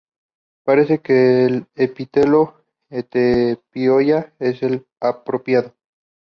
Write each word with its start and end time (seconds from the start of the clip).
Parece 0.63 0.97
que 0.99 1.45
el 1.45 1.67
epíteto 1.75 2.63
"heterophylla" 2.89 4.33
es 4.39 4.63
el 4.63 4.87
apropiado. 4.99 5.75